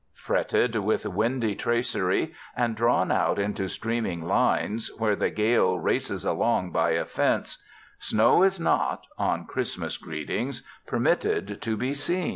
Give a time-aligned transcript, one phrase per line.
[0.15, 6.71] Fretted with windy tracery and drawn out into streaming lines where the gale races along
[6.71, 7.63] by a fence,
[7.99, 12.29] snow is not, on Christmas greetings, permitted to be seen.